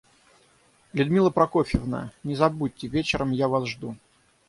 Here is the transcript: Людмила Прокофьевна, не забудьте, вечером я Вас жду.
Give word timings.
Людмила 0.93 1.29
Прокофьевна, 1.29 2.11
не 2.23 2.33
забудьте, 2.33 2.87
вечером 2.87 3.29
я 3.29 3.47
Вас 3.47 3.67
жду. 3.67 3.95